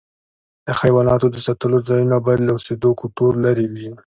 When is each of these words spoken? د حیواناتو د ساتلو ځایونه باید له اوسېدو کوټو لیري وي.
د 0.65 0.67
حیواناتو 0.79 1.27
د 1.31 1.37
ساتلو 1.45 1.77
ځایونه 1.87 2.17
باید 2.25 2.41
له 2.47 2.51
اوسېدو 2.57 2.89
کوټو 2.99 3.25
لیري 3.43 3.67
وي. 3.73 3.89